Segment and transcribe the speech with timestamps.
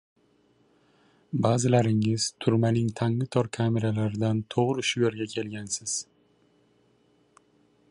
[1.45, 5.97] Ba’zilaringiz turmaning tangu-tor kameralaridan to‘g‘ri shu yerga kelgansiz.